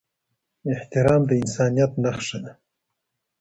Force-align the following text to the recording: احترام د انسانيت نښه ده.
احترام 0.73 1.21
د 1.29 1.31
انسانيت 1.43 1.91
نښه 2.03 2.37
ده. 2.43 2.51